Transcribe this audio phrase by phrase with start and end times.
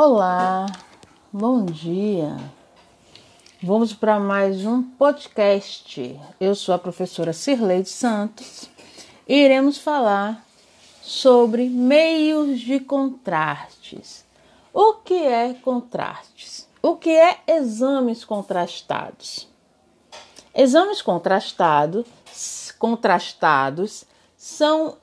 [0.00, 0.66] Olá,
[1.32, 2.36] bom dia.
[3.60, 6.20] Vamos para mais um podcast.
[6.38, 8.70] Eu sou a professora Cirleide Santos
[9.26, 10.46] e iremos falar
[11.02, 14.24] sobre meios de contrastes.
[14.72, 16.68] O que é contrastes?
[16.80, 19.48] O que é exames contrastados?
[20.54, 22.06] Exames contrastados,
[22.78, 24.04] contrastados
[24.36, 24.96] são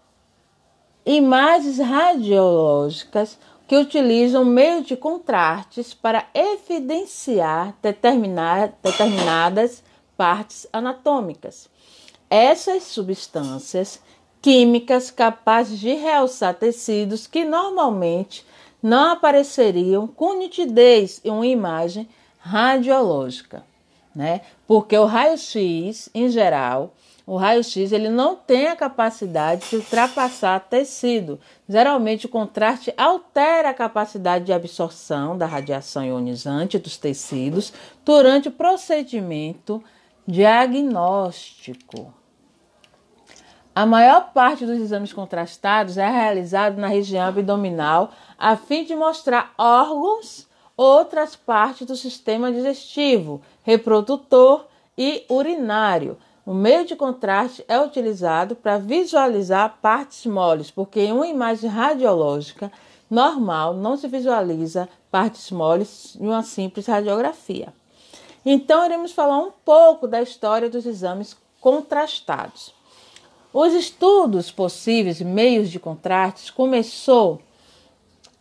[1.06, 3.38] imagens radiológicas
[3.68, 9.84] que utilizam meio de contrastes para evidenciar determinar, determinadas
[10.16, 11.68] partes anatômicas.
[12.30, 14.00] Essas substâncias
[14.42, 18.46] químicas capazes de realçar tecidos que normalmente
[18.82, 22.08] não apareceriam com nitidez em uma imagem
[22.38, 23.66] radiológica,
[24.16, 24.42] né?
[24.68, 26.94] Porque o raio-x, em geral,
[27.26, 31.40] o raio-x ele não tem a capacidade de ultrapassar tecido.
[31.68, 38.52] Geralmente o contraste altera a capacidade de absorção da radiação ionizante dos tecidos durante o
[38.52, 39.84] procedimento
[40.28, 42.14] diagnóstico.
[43.74, 49.54] A maior parte dos exames contrastados é realizado na região abdominal a fim de mostrar
[49.58, 54.66] órgãos, outras partes do sistema digestivo, reprodutor
[54.98, 56.18] e urinário.
[56.46, 62.72] O meio de contraste é utilizado para visualizar partes moles, porque em uma imagem radiológica
[63.10, 67.74] normal não se visualiza partes moles em uma simples radiografia.
[68.46, 72.72] Então, iremos falar um pouco da história dos exames contrastados.
[73.52, 77.42] Os estudos possíveis meios de contrastes começou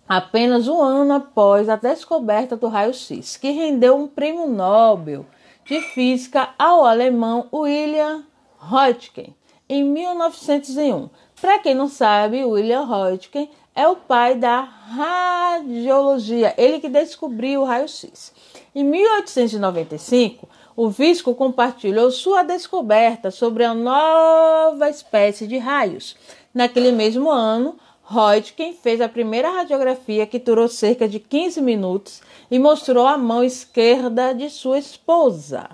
[0.07, 5.25] apenas um ano após a descoberta do raio-x, que rendeu um prêmio Nobel
[5.65, 8.25] de física ao alemão William
[8.59, 9.35] Röntgen
[9.69, 11.09] em 1901.
[11.41, 17.65] Para quem não sabe, William Röntgen é o pai da radiologia, ele que descobriu o
[17.65, 18.33] raio-x.
[18.75, 26.17] Em 1895, o Visco compartilhou sua descoberta sobre a nova espécie de raios.
[26.53, 32.21] Naquele mesmo ano, Röntgen fez a primeira radiografia que durou cerca de 15 minutos
[32.51, 35.71] e mostrou a mão esquerda de sua esposa.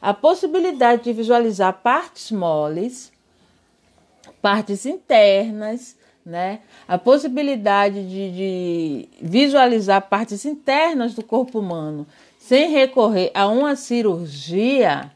[0.00, 3.10] A possibilidade de visualizar partes moles,
[4.42, 6.60] partes internas, né?
[6.86, 12.06] A possibilidade de, de visualizar partes internas do corpo humano
[12.38, 15.10] sem recorrer a uma cirurgia,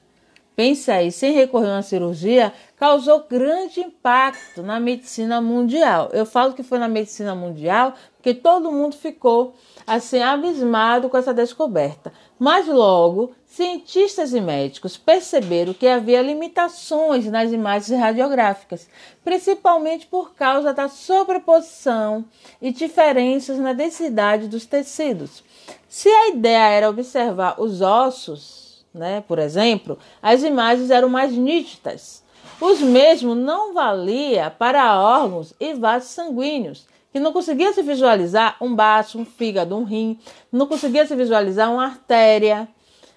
[0.56, 6.09] pense aí, sem recorrer a uma cirurgia, causou grande impacto na medicina mundial.
[6.12, 9.55] Eu falo que foi na medicina mundial porque todo mundo ficou
[9.87, 12.12] assim abismado com essa descoberta.
[12.39, 18.88] Mas logo, cientistas e médicos perceberam que havia limitações nas imagens radiográficas,
[19.23, 22.25] principalmente por causa da sobreposição
[22.61, 25.44] e diferenças na densidade dos tecidos.
[25.88, 28.66] Se a ideia era observar os ossos,
[28.96, 32.24] né, por exemplo, as imagens eram mais nítidas.
[32.60, 38.74] Os mesmos não valia para órgãos e vasos sanguíneos, que não conseguia se visualizar um
[38.74, 40.18] baço, um fígado, um rim,
[40.50, 42.68] não conseguia se visualizar uma artéria,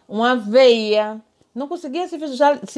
[0.08, 1.22] uma veia,
[1.56, 2.18] não conseguia se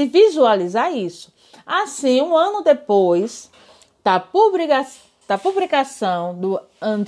[0.08, 1.34] visualizar, isso.
[1.66, 3.52] Assim, um ano depois
[4.04, 6.60] da publicação do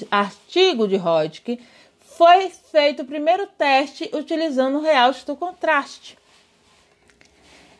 [0.09, 1.59] artigo de Hodgkin,
[2.17, 6.17] foi feito o primeiro teste utilizando o reajuste do contraste.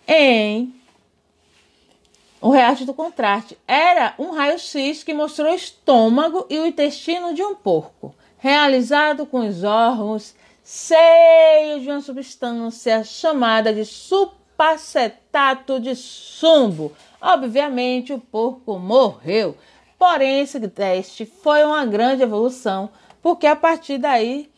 [0.08, 0.74] Em
[2.42, 7.42] o reajuste do contraste era um raio-x que mostrou o estômago e o intestino de
[7.42, 10.36] um porco, realizado com os órgãos
[10.66, 16.92] cheios de uma substância chamada de supacetato de sumbo.
[17.22, 19.58] Obviamente, o porco morreu.
[19.98, 22.90] Porém, esse teste foi uma grande evolução
[23.24, 24.52] porque a partir daí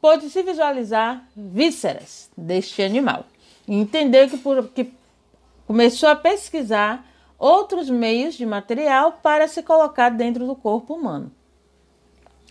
[0.00, 3.24] pôde-se visualizar vísceras deste animal.
[3.66, 4.92] E entender que, por, que
[5.66, 7.06] começou a pesquisar
[7.38, 11.32] outros meios de material para se colocar dentro do corpo humano.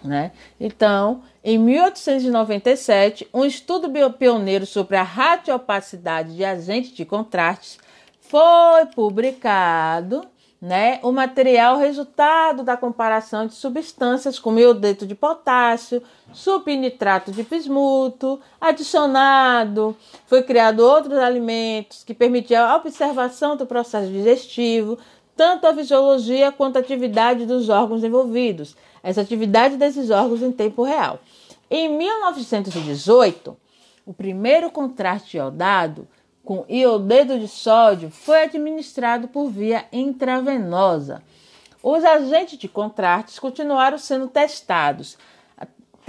[0.04, 0.32] Né?
[0.60, 7.78] Então, em 1897, um estudo pioneiro sobre a radiopacidade de agentes de contrastes
[8.22, 10.26] foi publicado
[10.62, 11.00] né?
[11.02, 16.04] O material resultado da comparação de substâncias como iodeto de potássio,
[16.34, 19.96] subnitrato de bismuto, adicionado,
[20.26, 24.98] foi criado outros alimentos que permitiam a observação do processo digestivo,
[25.36, 30.84] tanto a fisiologia quanto a atividade dos órgãos envolvidos, essa atividade desses órgãos em tempo
[30.84, 31.20] real.
[31.72, 33.56] Em 1918,
[34.06, 36.08] o primeiro contraste iodado
[36.44, 41.22] com iodeto de sódio foi administrado por via intravenosa.
[41.82, 45.18] Os agentes de contrastes continuaram sendo testados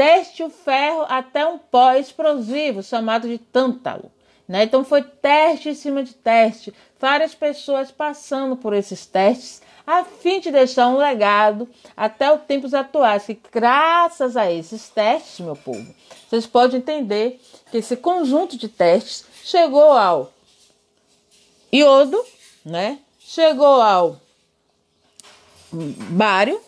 [0.00, 4.11] teste o ferro até um pó explosivo chamado de tântalo.
[4.49, 4.62] Né?
[4.62, 10.41] Então foi teste em cima de teste, várias pessoas passando por esses testes a fim
[10.41, 15.94] de deixar um legado até os tempos atuais, que graças a esses testes, meu povo,
[16.27, 17.38] vocês podem entender
[17.71, 20.33] que esse conjunto de testes chegou ao
[21.73, 22.25] iodo,
[22.65, 22.99] né?
[23.19, 24.21] Chegou ao
[25.73, 26.61] bário,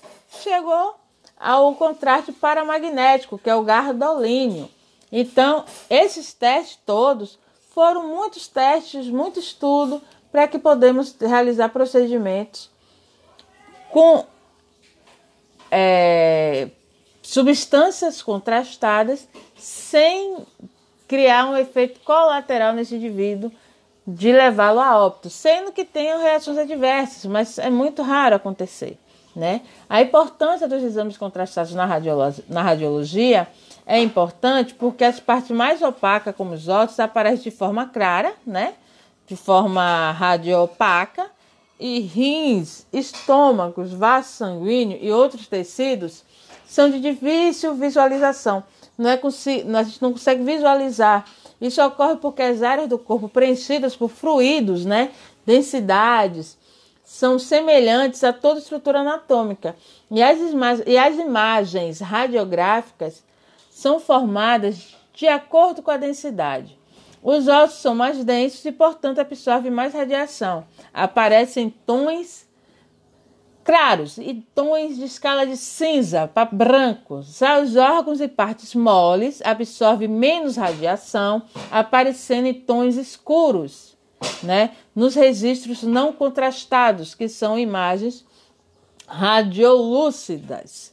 [0.43, 0.95] chegou
[1.39, 4.71] ao contraste paramagnético, que é o gardolínio.
[5.11, 7.39] Então, esses testes todos
[7.75, 12.71] foram muitos testes, muito estudo para que podemos realizar procedimentos
[13.91, 14.25] com
[15.71, 16.71] é,
[17.23, 20.37] substâncias contrastadas sem
[21.13, 23.53] criar um efeito colateral nesse indivíduo
[24.07, 28.99] de levá-lo a óbito, sendo que tenham reações adversas, mas é muito raro acontecer.
[29.37, 29.61] Né?
[29.91, 33.47] A importância dos exames contrastados na, radiologia, na radiologia
[33.85, 38.73] é importante porque as partes mais opacas, como os óculos, aparecem de forma clara, né?
[39.27, 41.27] de forma radiopaca,
[41.79, 46.25] e rins, estômagos, vaso sanguíneo e outros tecidos
[46.67, 48.65] são de difícil visualização.
[49.03, 49.21] Não é
[49.79, 51.25] a gente não consegue visualizar
[51.63, 55.13] isso ocorre porque as áreas do corpo preenchidas por fluidos, né,
[55.47, 56.59] densidades,
[57.05, 59.77] são semelhantes a toda estrutura anatômica.
[60.11, 60.39] E as,
[60.85, 63.23] e as imagens radiográficas
[63.71, 66.77] são formadas de acordo com a densidade.
[67.23, 70.67] Os ossos são mais densos e, portanto, absorvem mais radiação.
[70.93, 72.45] Aparecem tons
[73.65, 77.41] claros e tons de escala de cinza para brancos.
[77.63, 83.97] Os órgãos e partes moles absorvem menos radiação, aparecendo em tons escuros,
[84.43, 84.71] né?
[84.95, 88.25] Nos registros não contrastados, que são imagens
[89.07, 90.93] radiolúcidas.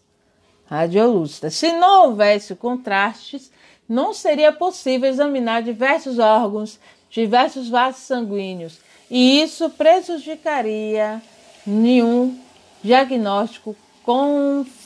[0.66, 1.56] Radiolúcidas.
[1.56, 3.52] Se não houvesse contrastes,
[3.88, 6.80] não seria possível examinar diversos órgãos,
[7.10, 8.78] diversos vasos sanguíneos,
[9.10, 11.20] e isso prejudicaria
[11.66, 12.38] nenhum
[12.84, 14.84] Diagnóstico confiável.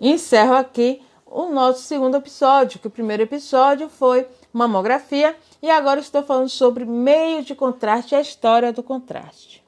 [0.00, 6.22] Encerro aqui o nosso segundo episódio, que o primeiro episódio foi mamografia e agora estou
[6.22, 9.62] falando sobre meio de contraste e a história do contraste.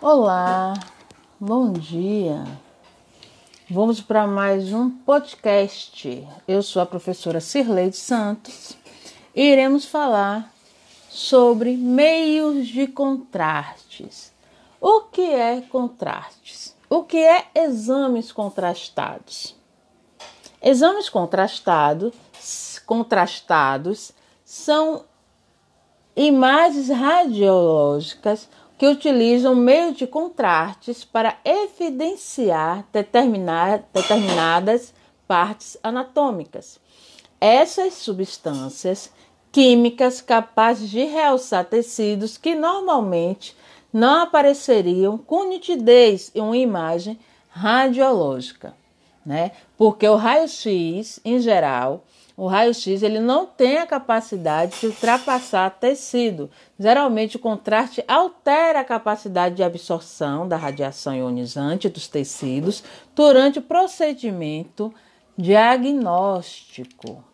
[0.00, 0.74] Olá,
[1.40, 2.44] bom dia.
[3.70, 6.26] Vamos para mais um podcast.
[6.48, 8.78] Eu sou a professora Cirleide Santos
[9.34, 10.50] e iremos falar
[11.10, 14.32] sobre meios de contrastes.
[14.80, 16.74] O que é contrastes?
[16.88, 19.54] O que é exames contrastados?
[20.62, 22.14] Exames contrastados,
[22.86, 24.12] contrastados
[24.46, 25.04] são
[26.16, 34.94] imagens radiológicas que utilizam meio de contrastes para evidenciar determinar, determinadas
[35.26, 36.78] partes anatômicas.
[37.40, 39.12] Essas substâncias
[39.50, 43.56] químicas capazes de realçar tecidos que normalmente
[43.92, 48.74] não apareceriam com nitidez em uma imagem radiológica,
[49.26, 49.52] né?
[49.76, 52.04] Porque o raio-x, em geral,
[52.38, 56.48] o raio-x ele não tem a capacidade de ultrapassar tecido.
[56.78, 63.62] Geralmente o contraste altera a capacidade de absorção da radiação ionizante dos tecidos durante o
[63.62, 64.94] procedimento
[65.36, 67.24] diagnóstico.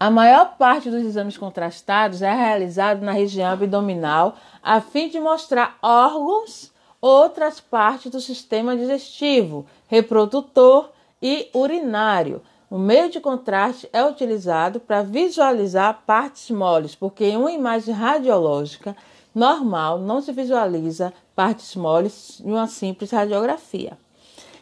[0.00, 5.76] A maior parte dos exames contrastados é realizado na região abdominal a fim de mostrar
[5.82, 6.72] órgãos,
[7.02, 12.40] outras partes do sistema digestivo, reprodutor e urinário
[12.72, 18.96] o meio de contraste é utilizado para visualizar partes moles, porque em uma imagem radiológica
[19.34, 23.98] normal não se visualiza partes moles em uma simples radiografia.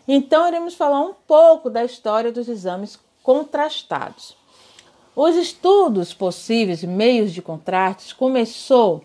[0.09, 4.37] Então, iremos falar um pouco da história dos exames contrastados.
[5.15, 9.05] Os estudos possíveis meios de contraste começou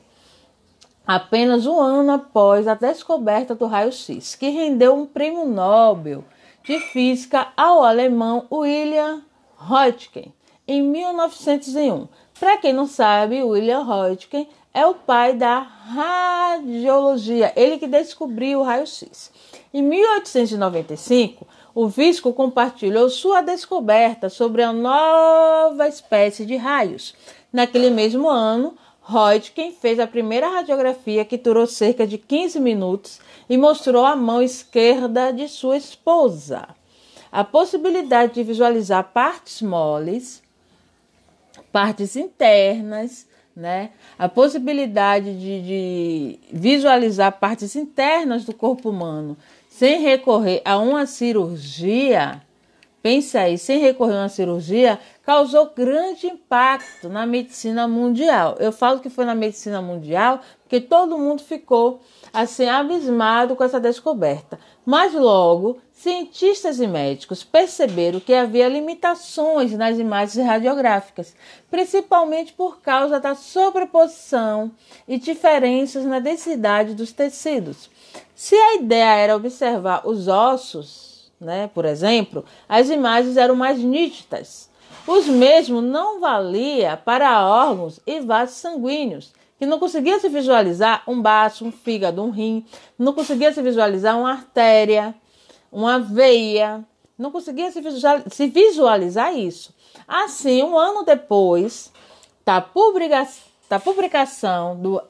[1.05, 6.23] apenas um ano após a descoberta do raio-x, que rendeu um prêmio Nobel
[6.65, 9.21] de física ao alemão William
[9.55, 10.33] Röntgen
[10.67, 12.07] em 1901.
[12.39, 18.63] Para quem não sabe, William Röntgen é o pai da radiologia, ele que descobriu o
[18.63, 19.31] raio-x.
[19.71, 27.13] Em 1895, o Visco compartilhou sua descoberta sobre a nova espécie de raios.
[27.53, 28.75] Naquele mesmo ano,
[29.07, 34.41] Röntgen fez a primeira radiografia que durou cerca de 15 minutos e mostrou a mão
[34.41, 36.67] esquerda de sua esposa.
[37.31, 40.41] A possibilidade de visualizar partes moles,
[41.71, 43.91] partes internas, né?
[44.17, 49.37] A possibilidade de, de visualizar partes internas do corpo humano
[49.69, 52.41] sem recorrer a uma cirurgia,
[53.05, 58.55] pense aí, sem recorrer a uma cirurgia, causou grande impacto na medicina mundial.
[58.59, 62.01] Eu falo que foi na medicina mundial porque todo mundo ficou
[62.33, 64.59] assim abismado com essa descoberta.
[64.83, 71.35] Mas logo, cientistas e médicos perceberam que havia limitações nas imagens radiográficas,
[71.69, 74.71] principalmente por causa da sobreposição
[75.07, 77.87] e diferenças na densidade dos tecidos.
[78.33, 84.69] Se a ideia era observar os ossos, né, por exemplo, as imagens eram mais nítidas.
[85.07, 91.21] Os mesmos não valia para órgãos e vasos sanguíneos, que não conseguia se visualizar um
[91.21, 92.65] baço, um fígado, um rim,
[92.97, 95.15] não conseguia se visualizar uma artéria,
[95.71, 96.83] uma veia,
[97.17, 97.81] não conseguia se
[98.49, 99.73] visualizar, isso.
[100.07, 101.91] Assim, um ano depois
[102.45, 102.59] da
[103.79, 105.01] publicação do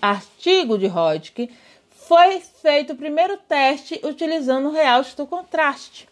[0.00, 1.48] artigo de Hodgkin,
[2.06, 6.08] foi feito o primeiro teste utilizando o reajuste do contraste.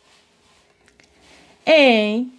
[1.64, 2.32] Em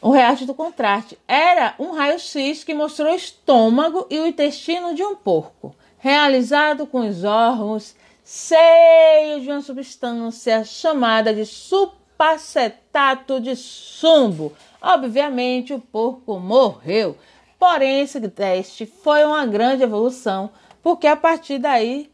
[0.00, 5.02] o reajuste do contraste era um raio-x que mostrou o estômago e o intestino de
[5.02, 14.52] um porco, realizado com os órgãos cheios de uma substância chamada de supacetato de chumbo.
[14.82, 17.16] Obviamente, o porco morreu.
[17.58, 20.50] Porém, esse teste foi uma grande evolução
[20.86, 22.12] porque a partir daí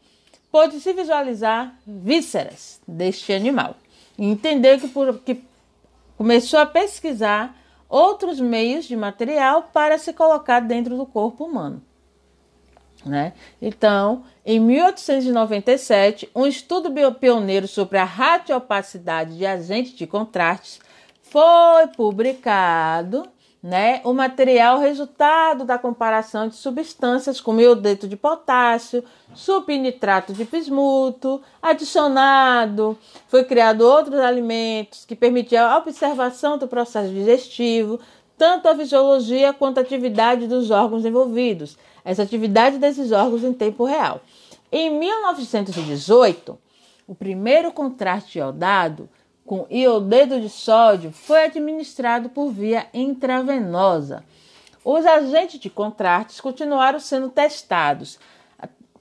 [0.51, 3.75] pôde-se visualizar vísceras deste animal.
[4.17, 5.43] E entender que, por, que
[6.17, 7.55] começou a pesquisar
[7.87, 11.83] outros meios de material para se colocar dentro do corpo humano.
[13.05, 13.33] Né?
[13.61, 20.79] Então, em 1897, um estudo pioneiro sobre a radiopacidade de agentes de contraste
[21.21, 23.29] foi publicado
[23.63, 24.01] né?
[24.03, 29.01] O material resultado da comparação de substâncias como iodeto de potássio,
[29.33, 32.97] subnitrato de bismuto, adicionado,
[33.29, 38.01] foi criado outros alimentos que permitiam a observação do processo digestivo,
[38.37, 43.85] tanto a fisiologia quanto a atividade dos órgãos envolvidos, essa atividade desses órgãos em tempo
[43.85, 44.19] real.
[44.69, 46.59] Em 1918,
[47.07, 49.07] o primeiro contraste iodado
[49.45, 54.23] com iodeto de sódio foi administrado por via intravenosa.
[54.83, 58.19] Os agentes de contrastes continuaram sendo testados.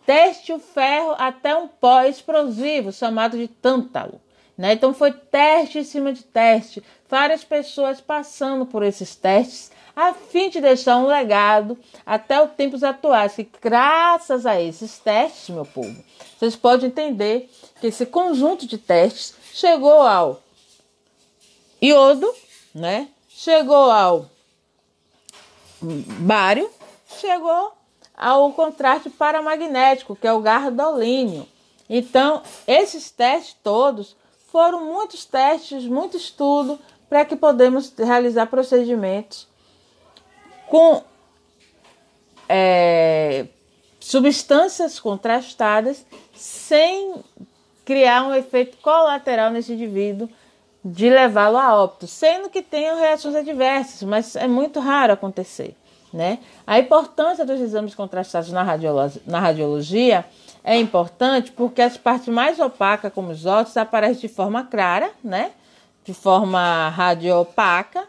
[0.05, 4.21] Teste o ferro até um pó explosivo chamado de tântalo.
[4.59, 4.73] Né?
[4.73, 10.49] Então foi teste em cima de teste, várias pessoas passando por esses testes a fim
[10.49, 16.03] de deixar um legado até os tempos atuais, que graças a esses testes, meu povo,
[16.39, 20.42] vocês podem entender que esse conjunto de testes chegou ao
[21.80, 22.32] iodo,
[22.75, 23.09] né?
[23.28, 24.30] Chegou ao
[25.80, 26.71] bário,
[27.21, 27.73] chegou
[28.16, 31.47] ao contraste paramagnético, que é o gardolínio.
[31.88, 34.16] Então, esses testes todos
[34.50, 36.78] foram muitos testes, muito estudo
[37.09, 39.49] para que podemos realizar procedimentos
[40.68, 41.02] com
[42.49, 43.47] é,
[43.99, 47.23] substâncias contrastadas sem
[47.85, 50.29] criar um efeito colateral nesse indivíduo
[50.85, 55.77] de levá-lo a óbito, sendo que tenham reações adversas, mas é muito raro acontecer.
[56.12, 56.41] Né?
[56.67, 60.25] A importância dos exames contrastados na, radiologia, na radiologia
[60.62, 65.53] é importante porque as partes mais opacas, como os ossos, aparecem de forma clara, né?
[66.05, 68.07] de forma radiopaca,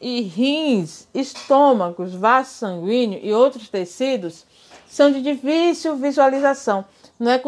[0.00, 4.44] e rins, estômagos, vaso sanguíneo e outros tecidos
[4.86, 6.84] são de difícil visualização.
[7.18, 7.40] Não é,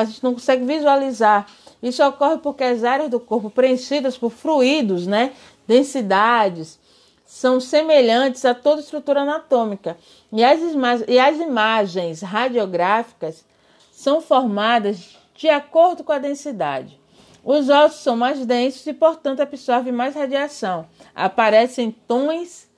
[0.00, 1.46] a gente não consegue visualizar
[1.82, 5.32] isso ocorre porque as áreas do corpo preenchidas por fluidos, né,
[5.66, 6.78] densidades,
[7.24, 9.96] são semelhantes a toda estrutura anatômica.
[10.32, 10.60] E as,
[11.06, 13.44] e as imagens radiográficas
[13.92, 16.98] são formadas de acordo com a densidade.
[17.44, 20.86] Os ossos são mais densos e, portanto, absorvem mais radiação.
[21.14, 22.68] Aparecem tons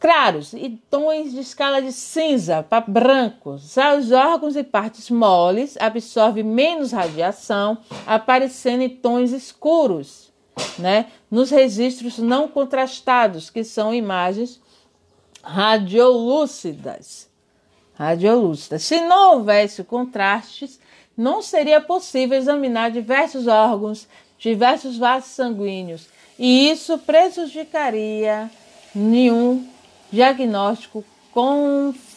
[0.00, 3.76] claros e tons de escala de cinza para brancos.
[3.98, 10.32] Os órgãos e partes moles absorvem menos radiação, aparecendo em tons escuros,
[10.78, 11.06] né?
[11.30, 14.58] Nos registros não contrastados, que são imagens
[15.42, 17.28] radiolúcidas.
[17.94, 18.82] Radiolúcidas.
[18.82, 20.80] Se não houvesse contrastes,
[21.14, 28.50] não seria possível examinar diversos órgãos, diversos vasos sanguíneos, e isso prejudicaria
[28.94, 29.68] nenhum
[30.12, 32.10] Diagnóstico confiável.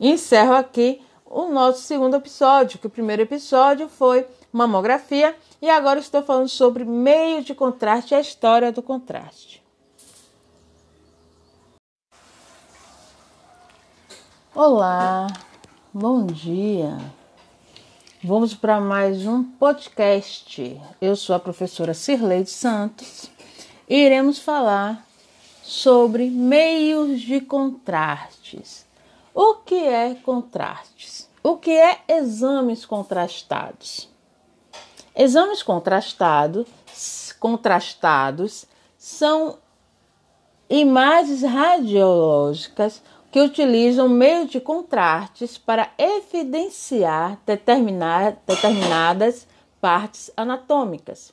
[0.00, 6.22] Encerro aqui o nosso segundo episódio, que o primeiro episódio foi mamografia e agora estou
[6.22, 9.62] falando sobre meio de contraste e a história do contraste.
[14.54, 15.26] Olá,
[15.92, 16.96] bom dia.
[18.26, 20.80] Vamos para mais um podcast.
[20.98, 23.30] Eu sou a professora Cirleide Santos
[23.86, 25.06] e iremos falar
[25.62, 28.86] sobre meios de contrastes.
[29.34, 31.28] O que é contrastes?
[31.42, 34.08] O que é exames contrastados?
[35.14, 36.66] Exames contrastados,
[37.38, 38.64] contrastados
[38.96, 39.58] são
[40.70, 43.02] imagens radiológicas
[43.34, 49.44] que utilizam meio de contrastes para evidenciar determinar, determinadas
[49.80, 51.32] partes anatômicas.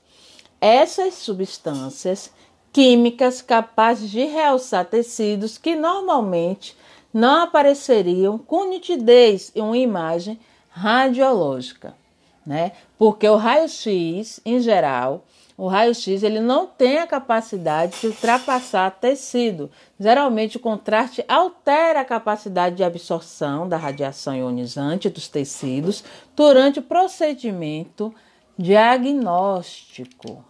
[0.59, 2.33] Essas substâncias
[2.73, 6.75] químicas capazes de realçar tecidos que normalmente
[7.13, 10.39] não apareceriam com nitidez em uma imagem
[10.71, 11.95] radiológica,
[12.43, 12.71] né?
[12.97, 15.23] Porque o raio-x, em geral,
[15.61, 19.69] o raio-x ele não tem a capacidade de ultrapassar tecido.
[19.99, 26.03] Geralmente o contraste altera a capacidade de absorção da radiação ionizante dos tecidos
[26.35, 28.11] durante o procedimento
[28.57, 30.43] diagnóstico.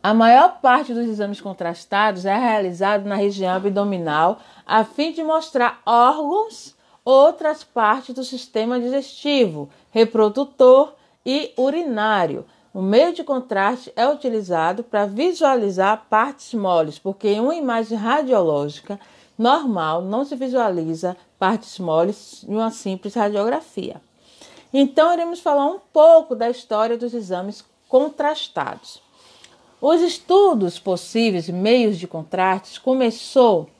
[0.00, 5.82] A maior parte dos exames contrastados é realizado na região abdominal a fim de mostrar
[5.84, 10.94] órgãos, outras partes do sistema digestivo, reprodutor
[11.26, 12.46] e urinário.
[12.72, 19.00] O meio de contraste é utilizado para visualizar partes moles, porque em uma imagem radiológica
[19.38, 24.02] normal não se visualiza partes moles em uma simples radiografia.
[24.72, 29.00] Então, iremos falar um pouco da história dos exames contrastados.
[29.80, 33.70] Os estudos possíveis meios de contrastes começou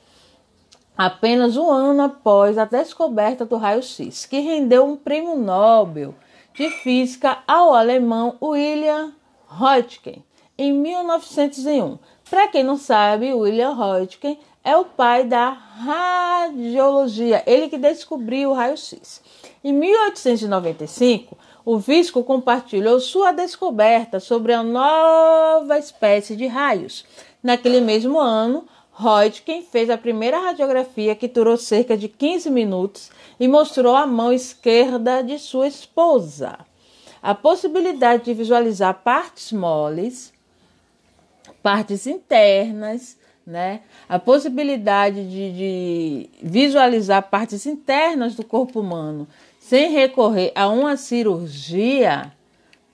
[0.97, 6.15] apenas um ano após a descoberta do raio-x, que rendeu um prêmio Nobel
[6.59, 9.13] de Física ao alemão William
[9.47, 10.25] Röntgen
[10.59, 12.01] em 1901.
[12.29, 18.55] Para quem não sabe, William Röntgen é o pai da radiologia, ele que descobriu o
[18.55, 19.23] raio-x.
[19.63, 27.07] Em 1895, o Visco compartilhou sua descoberta sobre a nova espécie de raios.
[27.41, 28.67] Naquele mesmo ano,
[29.01, 34.33] Röntgen fez a primeira radiografia que durou cerca de 15 minutos e mostrou a mão
[34.33, 36.59] esquerda de sua esposa.
[37.23, 40.33] A possibilidade de visualizar partes moles,
[41.63, 43.83] partes internas, né?
[44.09, 49.29] A possibilidade de, de visualizar partes internas do corpo humano
[49.61, 52.33] sem recorrer a uma cirurgia,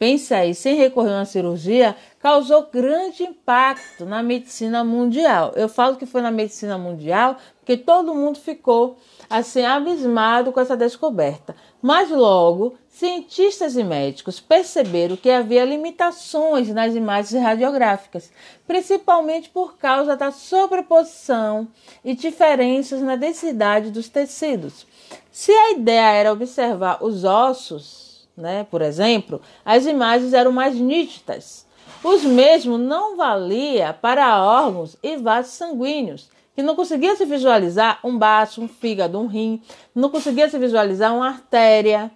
[0.05, 5.55] pense aí, sem recorrer a uma cirurgia, causou grande impacto na medicina mundial.
[5.57, 8.99] Eu falo que foi na medicina mundial porque todo mundo ficou
[9.31, 11.57] assim abismado com essa descoberta.
[11.81, 18.31] Mas logo, cientistas e médicos perceberam que havia limitações nas imagens radiográficas,
[18.67, 21.67] principalmente por causa da sobreposição
[22.05, 24.87] e diferenças na densidade dos tecidos.
[25.33, 31.67] Se a ideia era observar os ossos, né, por exemplo, as imagens eram mais nítidas.
[32.03, 38.17] Os mesmos não valia para órgãos e vasos sanguíneos, que não conseguia se visualizar um
[38.17, 39.63] baço, um fígado, um rim,
[39.95, 42.11] não conseguia se visualizar uma artéria,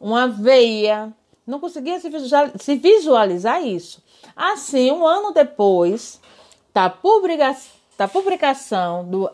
[0.00, 1.12] uma veia,
[1.46, 2.08] não conseguia se
[2.78, 4.02] visualizar, isso.
[4.34, 6.20] Assim, um ano depois
[6.74, 9.30] da publicação do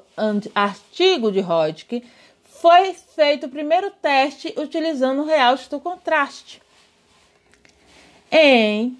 [0.55, 2.03] artigo de Hodgkin,
[2.63, 6.63] foi feito o primeiro teste utilizando o reajuste do contraste.
[8.31, 8.97] Em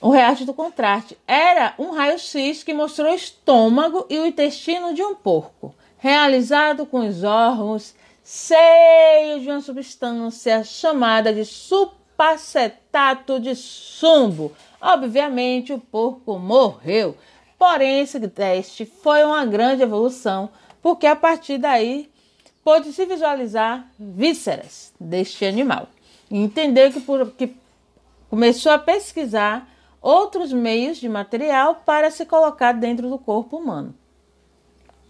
[0.00, 5.02] o reajuste do contraste era um raio-x que mostrou o estômago e o intestino de
[5.02, 14.52] um porco, realizado com os órgãos cheios de uma substância chamada de supacetato de chumbo.
[14.80, 17.16] Obviamente, o porco morreu.
[17.58, 20.48] Porém, esse teste foi uma grande evolução
[20.88, 22.10] porque a partir daí
[22.64, 25.86] pôde-se visualizar vísceras deste animal.
[26.30, 27.54] E entender que, por, que
[28.30, 29.68] começou a pesquisar
[30.00, 33.94] outros meios de material para se colocar dentro do corpo humano.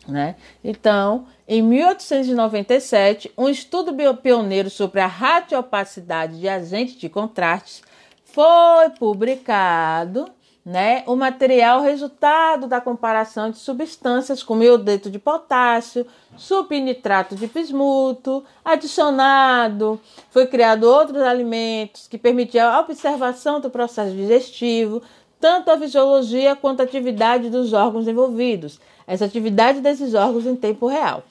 [0.09, 0.35] Né?
[0.64, 7.85] Então, em 1897, um estudo pioneiro sobre a radiopacidade de agentes de contraste
[8.25, 10.29] foi publicado
[10.64, 11.03] né?
[11.07, 20.01] O material resultado da comparação de substâncias como iodeto de potássio, subnitrato de bismuto, adicionado,
[20.31, 25.03] foi criado outros alimentos que permitiam a observação do processo digestivo,
[25.40, 30.87] tanto a fisiologia quanto a atividade dos órgãos envolvidos, essa atividade desses órgãos em tempo
[30.87, 31.23] real.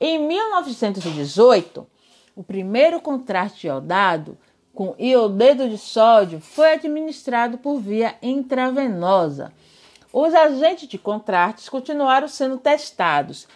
[0.00, 1.86] Em 1918,
[2.36, 4.36] o primeiro contraste iodado
[4.74, 9.52] com iodeto de sódio foi administrado por via intravenosa.
[10.12, 13.46] Os agentes de contrastes continuaram sendo testados.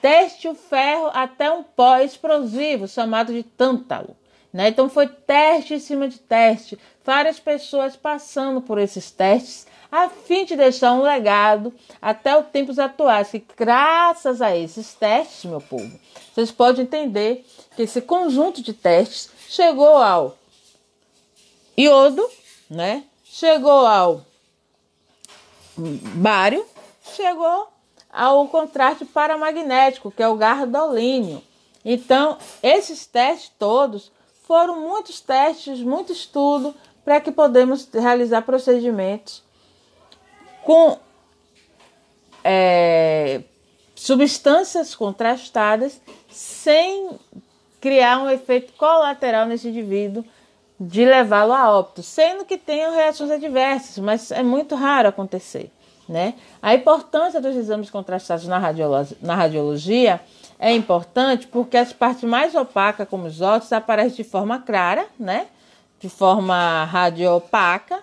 [0.00, 4.16] Teste o ferro até um pó explosivo chamado de tântalo.
[4.52, 4.68] Né?
[4.68, 10.44] Então foi teste em cima de teste, várias pessoas passando por esses testes a fim
[10.44, 15.90] de deixar um legado até os tempos atuais, que graças a esses testes, meu povo,
[16.32, 20.38] vocês podem entender que esse conjunto de testes chegou ao
[21.76, 22.24] iodo,
[22.70, 23.02] né?
[23.24, 24.24] Chegou ao
[25.76, 26.64] bário,
[27.16, 27.66] chegou
[28.12, 31.42] ao contraste paramagnético, que é o gardolínio.
[31.84, 34.12] Então, esses testes todos
[34.46, 36.72] foram muitos testes, muito estudo
[37.04, 39.42] para que podemos realizar procedimentos
[40.62, 40.96] com
[42.44, 43.42] é,
[43.96, 47.18] substâncias contrastadas sem
[47.80, 50.24] criar um efeito colateral nesse indivíduo
[50.78, 55.70] de levá-lo a óbito, sendo que tenham reações adversas, mas é muito raro acontecer.
[56.08, 56.34] Né?
[56.60, 60.20] A importância dos exames contrastados na, radiologia, na radiologia
[60.58, 65.46] é importante porque as partes mais opacas, como os ossos, aparecem de forma clara, né?
[66.00, 68.02] de forma radiopaca,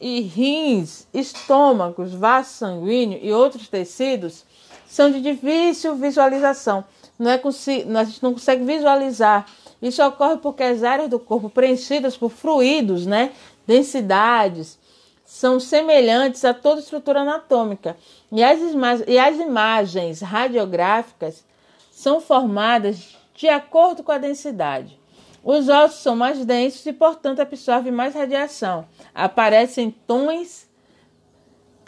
[0.00, 4.44] e rins, estômagos, vaso sanguíneo e outros tecidos
[4.86, 6.84] são de difícil visualização.
[7.18, 9.46] Não é a gente não consegue visualizar.
[9.82, 13.32] Isso ocorre porque as áreas do corpo preenchidas por fluidos, né,
[13.66, 14.78] densidades,
[15.24, 17.96] são semelhantes a toda estrutura anatômica.
[18.30, 18.58] E as,
[19.06, 21.44] e as imagens radiográficas
[21.90, 24.98] são formadas de acordo com a densidade.
[25.42, 28.86] Os ossos são mais densos e, portanto, absorvem mais radiação.
[29.14, 30.67] Aparecem tons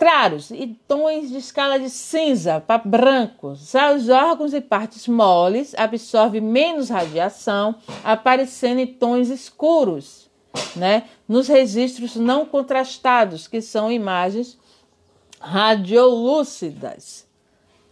[0.00, 3.74] claros e tons de escala de cinza para brancos.
[3.74, 10.30] Os órgãos e partes moles absorvem menos radiação, aparecendo em tons escuros,
[10.74, 11.02] né?
[11.28, 14.58] Nos registros não contrastados, que são imagens
[15.38, 17.26] radiolúcidas.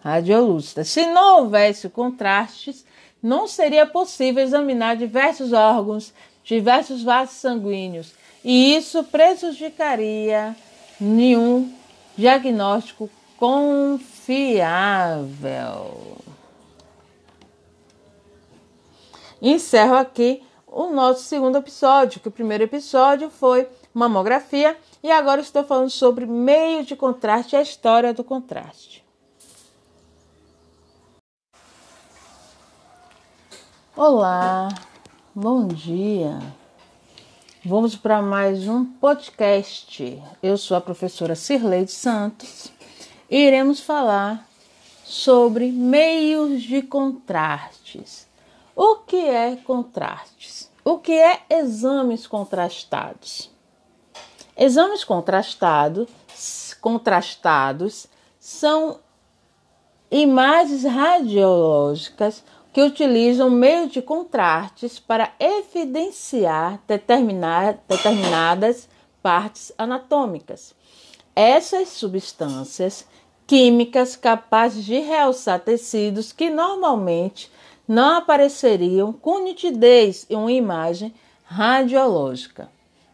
[0.01, 0.89] Radiolúcidas.
[0.89, 2.87] Se não houvesse contrastes,
[3.23, 10.57] não seria possível examinar diversos órgãos, diversos vasos sanguíneos, e isso prejudicaria
[10.99, 11.77] nenhum
[12.19, 14.19] diagnóstico confiável.
[19.41, 25.63] Encerro aqui o nosso segundo episódio, que o primeiro episódio foi mamografia e agora estou
[25.63, 29.07] falando sobre meio de contraste e a história do contraste.
[33.95, 34.69] Olá,
[35.33, 36.41] bom dia.
[37.65, 40.23] Vamos para mais um podcast.
[40.41, 42.71] Eu sou a professora Cirleide Santos
[43.29, 44.47] e iremos falar
[45.05, 48.29] sobre meios de contrastes.
[48.77, 50.71] O que é contrastes?
[50.85, 53.51] O que é exames contrastados?
[54.57, 56.09] Exames contrastados,
[56.81, 58.07] contrastados
[58.39, 59.01] são
[60.13, 62.45] imagens radiológicas
[62.79, 68.89] que utilizam meio de contrastes para evidenciar determinar, determinadas
[69.21, 70.77] partes anatômicas.
[71.35, 73.05] Essas substâncias
[73.49, 77.51] químicas capazes de realçar tecidos que normalmente
[77.89, 81.13] não apareceriam com nitidez em uma imagem
[81.47, 82.71] radiológica,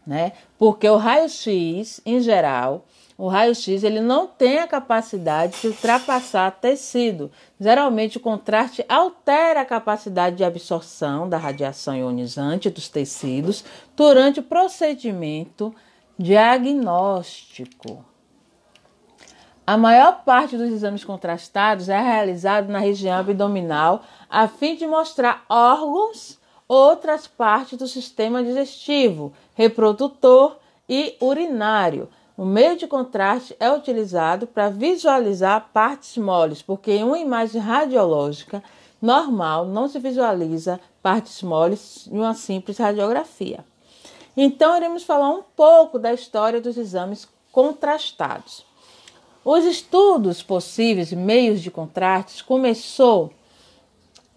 [0.07, 0.33] né?
[0.59, 2.85] Porque o raio-x, em geral,
[3.17, 7.31] o raio-x ele não tem a capacidade de ultrapassar tecido.
[7.61, 13.65] Geralmente, o contraste altera a capacidade de absorção da radiação ionizante dos tecidos
[13.97, 15.73] durante o procedimento
[16.19, 18.05] diagnóstico.
[19.67, 25.45] A maior parte dos exames contrastados é realizado na região abdominal a fim de mostrar
[25.49, 34.47] órgãos, outras partes do sistema digestivo, reprodutor e urinário o meio de contraste é utilizado
[34.47, 38.63] para visualizar partes moles, porque em uma imagem radiológica
[39.01, 43.65] normal não se visualiza partes moles em uma simples radiografia.
[44.37, 48.67] Então, iremos falar um pouco da história dos exames contrastados.
[49.45, 53.33] Os estudos possíveis meios de contrastes começou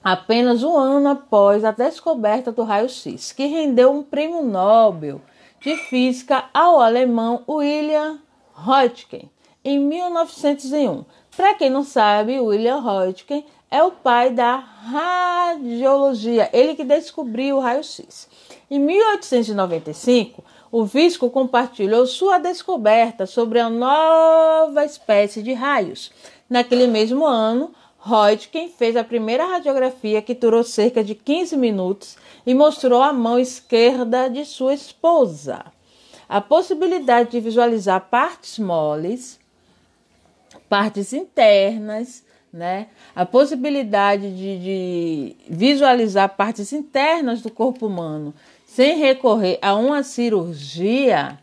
[0.03, 5.19] apenas um ano após a descoberta do raio-x, que rendeu um prêmio Nobel
[5.59, 8.19] de física ao alemão William
[8.53, 9.29] Röntgen
[9.63, 11.03] em 1901.
[11.35, 17.59] Para quem não sabe, William Röntgen é o pai da radiologia, ele que descobriu o
[17.59, 18.29] raio-x.
[18.71, 26.11] Em 1895, o Visco compartilhou sua descoberta sobre a nova espécie de raios.
[26.49, 32.53] Naquele mesmo ano, Hodgkin fez a primeira radiografia que durou cerca de 15 minutos e
[32.53, 35.65] mostrou a mão esquerda de sua esposa.
[36.29, 39.39] A possibilidade de visualizar partes moles,
[40.69, 42.87] partes internas, né?
[43.15, 48.33] A possibilidade de, de visualizar partes internas do corpo humano
[48.65, 51.39] sem recorrer a uma cirurgia,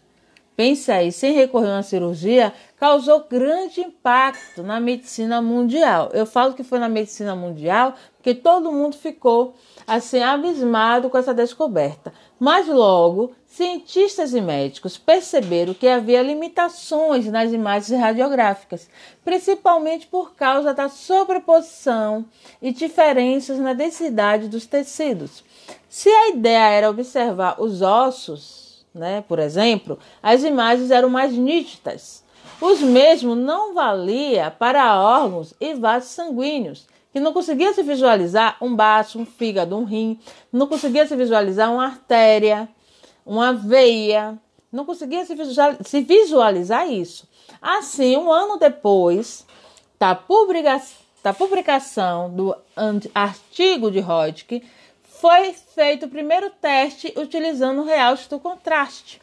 [0.57, 6.11] pense aí, sem recorrer a uma cirurgia, causou grande impacto na medicina mundial.
[6.13, 9.55] Eu falo que foi na medicina mundial porque todo mundo ficou
[9.87, 12.11] assim abismado com essa descoberta.
[12.41, 18.89] Mas logo, cientistas e médicos perceberam que havia limitações nas imagens radiográficas,
[19.23, 22.25] principalmente por causa da sobreposição
[22.63, 25.45] e diferenças na densidade dos tecidos.
[25.89, 28.64] Se a ideia era observar os ossos,
[28.95, 32.23] né, por exemplo, as imagens eram mais nítidas.
[32.61, 38.75] Os mesmos não valia para órgãos e vasos sanguíneos, que não conseguia se visualizar um
[38.75, 40.19] baço, um fígado, um rim,
[40.53, 42.69] não conseguia se visualizar uma artéria,
[43.27, 44.39] uma veia,
[44.71, 45.35] não conseguia se
[46.05, 47.29] visualizar, isso.
[47.61, 49.47] Assim, um ano depois
[49.99, 52.57] da publicação do
[53.15, 54.63] artigo de Hodgkin,
[55.25, 59.23] foi feito o primeiro teste utilizando o real do contraste.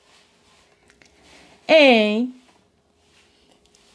[1.68, 2.34] Em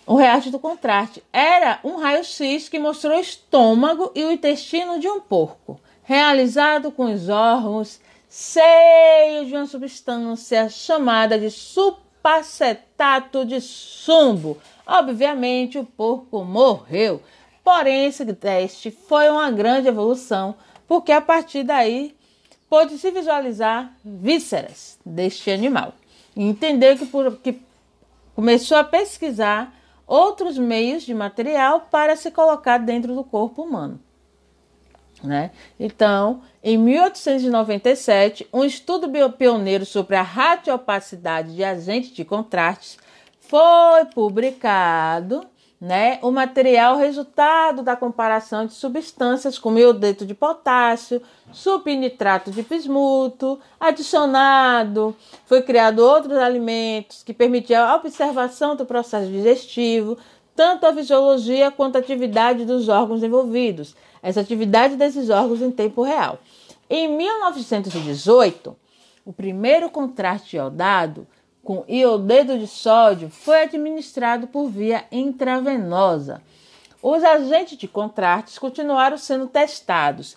[0.07, 5.09] o reato do contraste era um raio-x que mostrou o estômago e o intestino de
[5.09, 14.59] um porco, realizado com os órgãos cheios de uma substância chamada de supacetato de chumbo.
[14.87, 17.21] Obviamente, o porco morreu.
[17.65, 20.55] Porém, esse teste foi uma grande evolução,
[20.87, 22.17] porque a partir daí
[22.69, 25.95] pôde se visualizar vísceras deste animal.
[26.35, 27.61] E entender que, por, que
[28.35, 29.75] começou a pesquisar
[30.07, 34.01] outros meios de material para se colocar dentro do corpo humano.
[35.23, 35.51] Né?
[35.81, 42.99] Então, em 1897, um estudo pioneiro sobre a radiopacidade de agentes de contraste
[43.41, 45.47] foi publicado
[45.81, 46.19] né?
[46.23, 51.21] O material resultado da comparação de substâncias como iodeto de potássio,
[51.53, 60.17] subnitrato de bismuto, adicionado, foi criado outros alimentos que permitiam a observação do processo digestivo,
[60.55, 66.03] tanto a fisiologia quanto a atividade dos órgãos envolvidos, essa atividade desses órgãos em tempo
[66.03, 66.39] real.
[66.89, 68.75] Em 1918,
[69.25, 71.27] o primeiro contraste iodado
[71.67, 76.41] com iodeto de sódio foi administrado por via intravenosa.
[77.03, 80.37] Os agentes de contrastes continuaram sendo testados.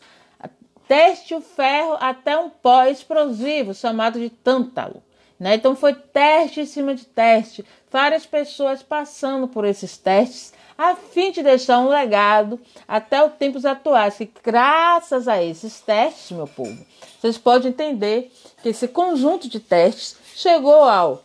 [0.88, 5.04] Teste o ferro até um pó explosivo chamado de tântalo.
[5.40, 5.54] Né?
[5.54, 11.30] Então foi teste em cima de teste, várias pessoas passando por esses testes a fim
[11.30, 16.86] de deixar um legado até os tempos atuais, que graças a esses testes, meu povo,
[17.20, 18.32] vocês podem entender
[18.64, 21.22] que esse conjunto de testes chegou ao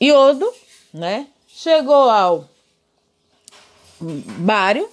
[0.00, 0.50] iodo,
[0.94, 1.26] né?
[1.46, 2.48] Chegou ao
[4.00, 4.88] bário,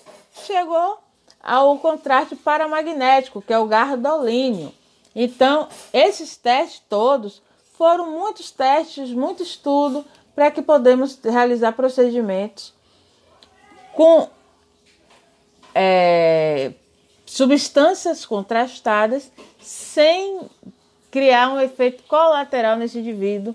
[0.46, 0.98] chegou
[1.42, 4.74] ao contraste paramagnético, que é o gardolínio.
[5.16, 7.42] Então, esses testes todos
[7.78, 12.74] foram muitos testes, muito estudo para que podemos realizar procedimentos
[13.94, 14.30] com
[15.74, 16.74] é,
[17.26, 20.50] substâncias contrastadas sem
[21.14, 23.54] criar um efeito colateral nesse indivíduo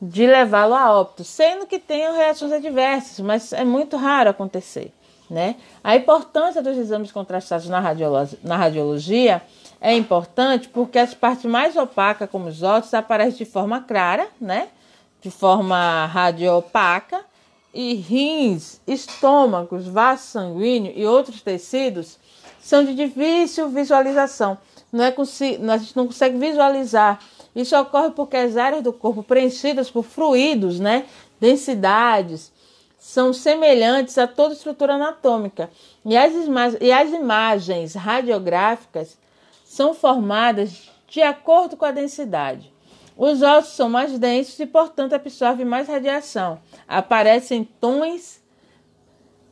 [0.00, 4.90] de levá-lo a óbito, sendo que tenham reações adversas, mas é muito raro acontecer.
[5.28, 5.56] Né?
[5.82, 9.42] A importância dos exames contrastados na, radiologia, na radiologia
[9.82, 14.68] é importante porque as partes mais opacas, como os ossos, aparecem de forma clara, né?
[15.20, 17.20] de forma radiopaca,
[17.74, 22.18] e rins, estômagos, vaso sanguíneo e outros tecidos
[22.62, 24.56] são de difícil visualização.
[24.94, 25.14] Não é,
[25.72, 27.18] a gente não consegue visualizar
[27.54, 31.06] isso ocorre porque as áreas do corpo preenchidas por fluidos, né,
[31.38, 32.52] densidades,
[32.98, 35.70] são semelhantes a toda estrutura anatômica.
[36.04, 36.32] E as,
[36.80, 39.16] e as imagens radiográficas
[39.64, 42.72] são formadas de acordo com a densidade.
[43.16, 46.58] Os ossos são mais densos e, portanto, absorvem mais radiação.
[46.88, 48.42] Aparecem tons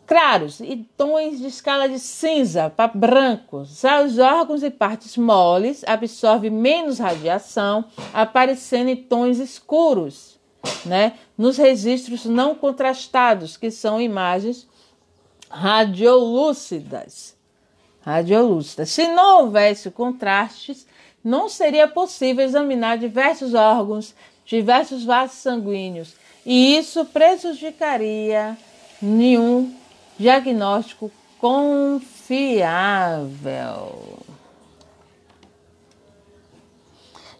[0.06, 3.82] claros e tons de escala de cinza para brancos.
[4.04, 10.38] Os órgãos e partes moles absorvem menos radiação, aparecendo em tons escuros,
[10.84, 11.14] né?
[11.36, 14.68] Nos registros não contrastados, que são imagens
[15.50, 17.36] radiolúcidas.
[18.00, 18.90] Radiolúcidas.
[18.90, 20.86] Se não houvesse contrastes,
[21.22, 28.58] não seria possível examinar diversos órgãos, diversos vasos sanguíneos, e isso prejudicaria
[29.00, 29.72] nenhum
[30.22, 31.98] diagnóstico confiável.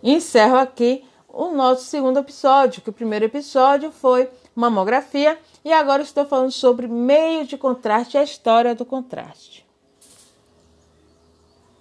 [0.02, 6.26] Encerro aqui o nosso segundo episódio, que o primeiro episódio foi mamografia e agora estou
[6.26, 9.61] falando sobre meio de contraste e a história do contraste.